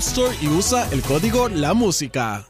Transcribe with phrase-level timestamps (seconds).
[0.00, 2.46] Store y usa el código La Música.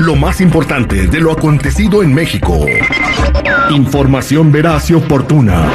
[0.00, 2.64] Lo más importante de lo acontecido en México.
[3.70, 5.70] Información veraz y oportuna.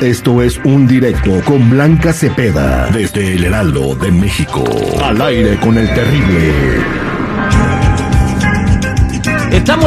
[0.00, 4.64] Esto es un directo con Blanca Cepeda desde el Heraldo de México.
[5.02, 6.97] Al aire con el terrible.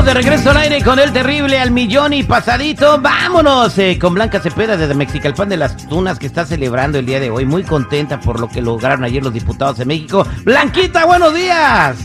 [0.06, 3.00] De regreso al aire con el terrible al millón y pasadito.
[3.00, 7.20] Vámonos eh, con Blanca Cepeda desde Mexicalpan de las Tunas que está celebrando el día
[7.20, 7.46] de hoy.
[7.46, 10.26] Muy contenta por lo que lograron ayer los diputados de México.
[10.44, 11.98] Blanquita, buenos días.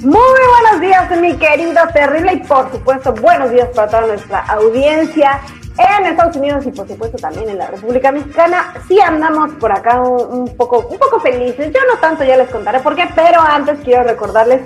[0.00, 5.40] Muy buenos días, mi querido terrible, y por supuesto, buenos días para toda nuestra audiencia
[5.76, 8.72] en Estados Unidos y por supuesto también en la República Mexicana.
[8.88, 11.70] Sí andamos por acá un poco, un poco felices.
[11.72, 14.62] Yo no tanto, ya les contaré por qué, pero antes quiero recordarles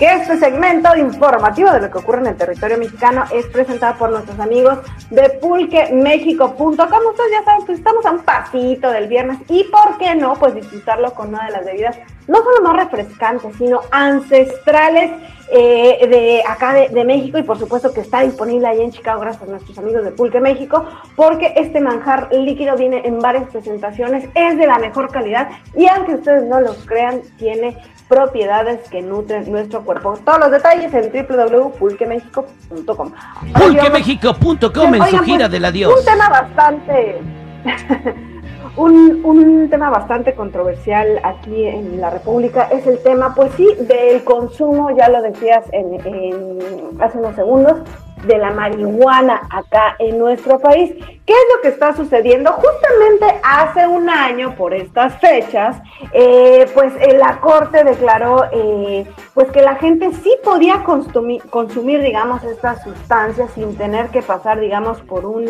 [0.00, 4.10] que este segmento informativo de lo que ocurre en el territorio mexicano es presentado por
[4.10, 4.78] nuestros amigos
[5.10, 6.78] de pulquemexico.com.
[6.78, 10.54] Ustedes ya saben, pues estamos a un pasito del viernes y por qué no, pues
[10.54, 11.98] disfrutarlo con una de las bebidas
[12.30, 15.10] no solo más refrescantes, sino ancestrales
[15.52, 19.20] eh, de acá de, de, México y por supuesto que está disponible ahí en Chicago
[19.20, 20.84] gracias a nuestros amigos de Pulque México,
[21.16, 26.14] porque este manjar líquido viene en varias presentaciones, es de la mejor calidad y aunque
[26.14, 27.76] ustedes no lo crean, tiene
[28.08, 30.16] propiedades que nutren nuestro cuerpo.
[30.24, 33.12] Todos los detalles en www.pulquemexico.com.
[33.52, 35.98] Pulquemexico.com en su gira del adiós.
[35.98, 37.20] Un tema bastante...
[38.76, 44.22] Un, un, tema bastante controversial aquí en la República es el tema, pues sí, del
[44.24, 47.82] consumo, ya lo decías en, hace unos segundos,
[48.24, 50.92] de la marihuana acá en nuestro país.
[51.24, 52.52] ¿Qué es lo que está sucediendo?
[52.52, 55.80] Justamente hace un año, por estas fechas,
[56.12, 62.02] eh, pues eh, la Corte declaró eh, pues que la gente sí podía consumir, consumir,
[62.02, 65.46] digamos, estas sustancias sin tener que pasar, digamos, por un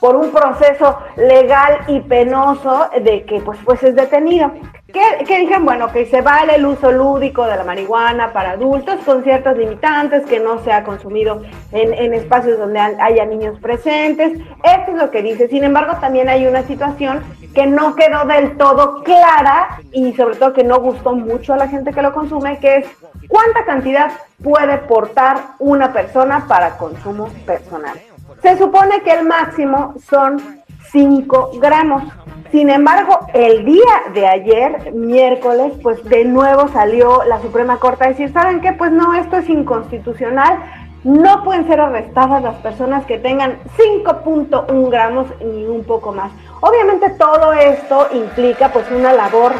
[0.00, 4.50] por un proceso legal y penoso de que pues, pues es detenido.
[4.92, 5.64] ¿Qué, ¿Qué, dijeron?
[5.64, 10.26] Bueno, que se vale el uso lúdico de la marihuana para adultos con ciertas limitantes,
[10.26, 14.40] que no sea consumido en, en espacios donde haya niños presentes.
[14.64, 15.46] Esto es lo que dice.
[15.46, 17.22] Sin embargo, también hay una situación
[17.54, 21.68] que no quedó del todo clara y sobre todo que no gustó mucho a la
[21.68, 22.86] gente que lo consume, que es
[23.28, 24.10] cuánta cantidad
[24.42, 27.98] puede portar una persona para consumo personal.
[28.42, 32.02] Se supone que el máximo son 5 gramos.
[32.50, 38.08] Sin embargo, el día de ayer, miércoles, pues de nuevo salió la Suprema Corte a
[38.08, 38.72] decir, ¿saben qué?
[38.72, 40.58] Pues no, esto es inconstitucional.
[41.04, 46.32] No pueden ser arrestadas las personas que tengan 5.1 gramos ni un poco más.
[46.60, 49.52] Obviamente todo esto implica pues una labor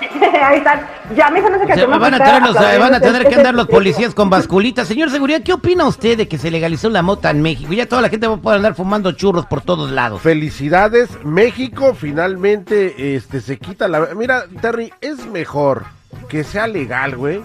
[0.42, 0.86] Ahí están.
[1.14, 3.54] Ya me se que o sea, van, a tener los, van a tener que andar
[3.54, 4.88] los policías con basculitas.
[4.88, 7.72] Señor Seguridad, ¿qué opina usted de que se legalizó la mota en México?
[7.72, 10.22] Ya toda la gente va a poder andar fumando churros por todos lados.
[10.22, 15.84] Felicidades, México finalmente este se quita la Mira, Terry, es mejor
[16.28, 17.42] que sea legal, güey,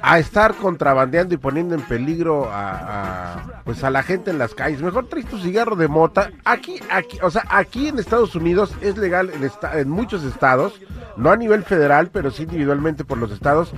[0.00, 4.82] a estar contrabandeando y poniendo en peligro a, pues a la gente en las calles.
[4.82, 6.30] Mejor traes tu cigarro de mota.
[6.44, 10.80] Aquí, aquí, o sea, aquí en Estados Unidos es legal en, esta, en muchos estados,
[11.16, 13.72] no a nivel federal, pero sí individualmente por los estados.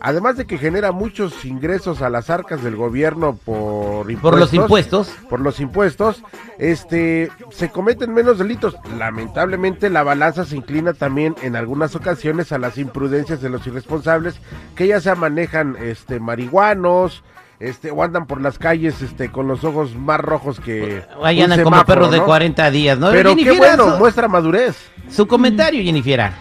[0.00, 4.54] Además de que genera muchos ingresos a las arcas del gobierno por impuestos, por los
[4.54, 6.22] impuestos, por los impuestos,
[6.58, 8.76] este se cometen menos delitos.
[8.98, 14.36] Lamentablemente la balanza se inclina también en algunas ocasiones a las imprudencias de los irresponsables
[14.74, 17.22] que ya se manejan este marihuanos,
[17.58, 21.02] este, o andan por las calles este, con los ojos más rojos que.
[21.22, 22.12] Ahí andan como perros ¿no?
[22.12, 23.10] de 40 días, ¿no?
[23.10, 24.76] Pero qué bueno, su, muestra madurez.
[25.10, 26.32] Su comentario, Jennifer.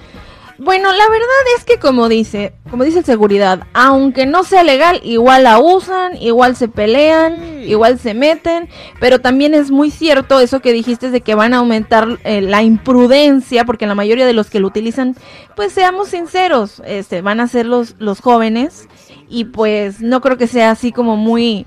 [0.57, 5.01] Bueno, la verdad es que como dice, como dice el seguridad, aunque no sea legal,
[5.03, 8.69] igual la usan, igual se pelean, igual se meten,
[9.01, 12.63] pero también es muy cierto eso que dijiste de que van a aumentar eh, la
[12.63, 15.17] imprudencia, porque la mayoría de los que lo utilizan,
[15.57, 18.87] pues seamos sinceros, este, van a ser los, los jóvenes
[19.27, 21.65] y pues no creo que sea así como muy,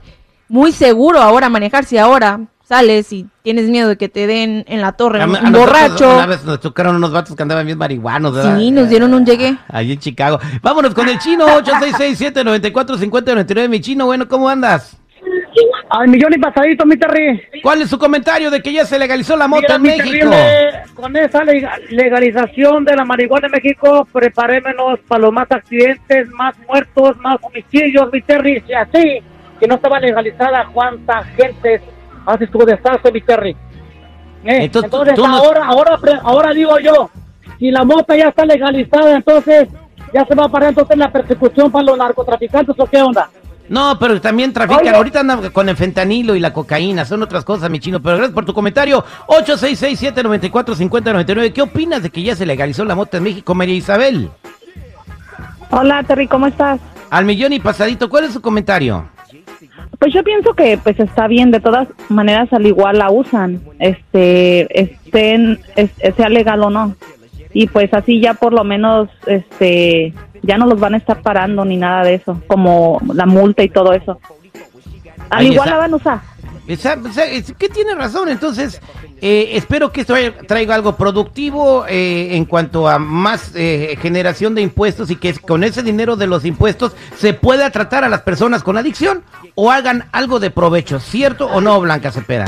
[0.49, 4.82] muy seguro ahora manejar si ahora sales y tienes miedo de que te den en
[4.82, 6.14] la torre A- un a nosotros borracho.
[6.14, 8.58] Una vez nos chocaron unos vatos que andaban bien marihuanos, ¿verdad?
[8.58, 9.56] Sí, nos dieron un llegue.
[9.68, 10.38] Ahí en Chicago.
[10.62, 13.68] Vámonos con el chino, 866-794-5099.
[13.68, 14.96] Mi chino, bueno, ¿cómo andas?
[15.90, 17.40] Al millón y pasadito, mi Terry.
[17.62, 20.30] ¿Cuál es su comentario de que ya se legalizó la moto Mira, en México?
[20.30, 26.28] terrible, con esa lega- legalización de la marihuana en México, preparémonos para los más accidentes,
[26.32, 28.62] más muertos, más homicidios, mi Terry.
[28.66, 29.20] Si así,
[29.58, 31.80] que no estaba legalizada, cuánta gente
[32.28, 33.56] hace su desastre, mi Terry.
[34.44, 37.10] Eh, Entonces, Entonces, tú- tú no- ahora, ahora, ahora digo yo,
[37.58, 39.69] si la moto ya está legalizada, entonces
[40.14, 43.28] ya se va a parar entonces la persecución para los narcotraficantes o qué onda.
[43.69, 44.80] No, pero también trafican.
[44.80, 44.90] Oye.
[44.96, 47.04] Ahorita andan con el fentanilo y la cocaína.
[47.04, 48.00] Son otras cosas, mi chino.
[48.00, 49.04] Pero gracias por tu comentario.
[49.26, 51.52] 866-794-5099.
[51.52, 54.30] ¿Qué opinas de que ya se legalizó la moto en México, María Isabel?
[55.70, 56.80] Hola Terry, ¿cómo estás?
[57.10, 58.08] Al millón y pasadito.
[58.08, 59.04] ¿Cuál es su comentario?
[59.98, 64.80] Pues yo pienso que pues está bien, de todas maneras al igual la usan, este,
[64.80, 66.94] estén, es- sea legal o no.
[67.52, 70.12] Y pues así ya por lo menos, este,
[70.42, 73.68] ya no los van a estar parando ni nada de eso, como la multa y
[73.70, 74.20] todo eso.
[75.30, 75.70] Al Ahí igual está.
[75.70, 76.20] la van a usar.
[76.68, 78.28] Es- ¿Qué tiene razón?
[78.28, 78.80] Entonces,
[79.22, 80.14] eh, espero que esto
[80.46, 85.64] traiga- algo productivo eh, en cuanto a más eh, generación de impuestos y que con
[85.64, 89.24] ese dinero de los impuestos se pueda tratar a las personas con adicción
[89.54, 91.00] o hagan algo de provecho.
[91.00, 92.44] ¿Cierto o no, Blanca Cepeda?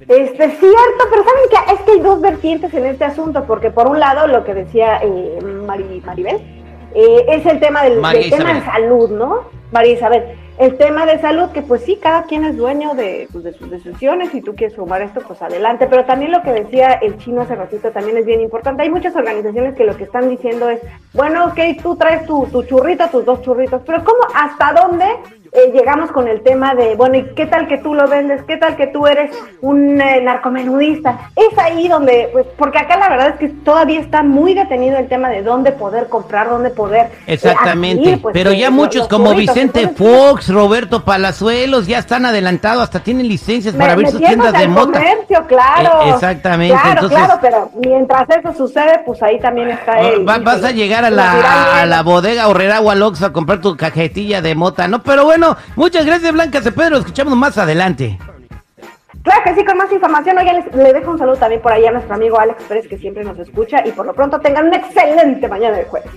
[0.00, 1.72] Este, cierto, pero ¿saben qué?
[1.74, 4.98] Es que hay dos vertientes en este asunto, porque por un lado, lo que decía
[5.02, 6.36] eh, Mari- Maribel,
[6.94, 9.44] eh, es el tema del, del tema de salud, ¿no?
[9.70, 10.24] María Isabel,
[10.58, 13.70] el tema de salud, que pues sí, cada quien es dueño de, pues, de sus
[13.70, 17.42] decisiones, si tú quieres sumar esto, pues adelante, pero también lo que decía el chino
[17.42, 20.80] hace ratito también es bien importante, hay muchas organizaciones que lo que están diciendo es,
[21.14, 25.06] bueno, ok, tú traes tu, tu churrito, tus dos churritos, pero ¿cómo, hasta dónde
[25.52, 28.42] eh, llegamos con el tema de, bueno, ¿y qué tal que tú lo vendes?
[28.44, 31.30] ¿Qué tal que tú eres un eh, narcomenudista?
[31.36, 35.08] Es ahí donde, pues, porque acá la verdad es que todavía está muy detenido el
[35.08, 37.06] tema de dónde poder comprar, dónde poder.
[37.26, 38.00] eh, Exactamente.
[38.00, 39.32] adquirir, pues, Pero eh, ya muchos como.
[39.34, 44.68] Vicente Fox, Roberto Palazuelos ya están adelantados, hasta tienen licencias para abrir sus tiendas de
[44.68, 44.98] mota.
[45.00, 46.02] comercio, claro.
[46.06, 50.28] Eh, exactamente, Claro, entonces- claro, pero mientras eso sucede, pues ahí también está él.
[50.28, 53.60] Va- vas a llegar a la, a la bodega Horrera o al Oxxo a comprar
[53.60, 55.02] tu cajetilla de mota, ¿no?
[55.02, 55.41] Pero bueno,
[55.76, 58.18] muchas gracias Blanca Cepeda, lo escuchamos más adelante.
[59.22, 60.36] Claro que sí, con más información.
[60.38, 62.98] Oye, les- le dejo un saludo también por ahí a nuestro amigo Alex Pérez, que
[62.98, 63.86] siempre nos escucha.
[63.86, 66.10] Y por lo pronto tengan una excelente mañana de jueves.